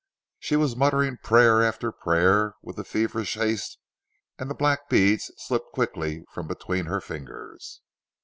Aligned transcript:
She 0.39 0.55
was 0.55 0.75
muttering 0.75 1.17
prayer 1.23 1.61
after 1.61 1.91
prayer 1.91 2.55
with 2.63 2.83
feverish 2.87 3.35
haste 3.35 3.77
and 4.39 4.49
the 4.49 4.55
black 4.55 4.89
beads 4.89 5.31
slipped 5.37 5.73
quickly 5.73 6.25
from 6.33 6.47
between 6.47 6.85
her 6.87 7.01
fingers. 7.01 7.81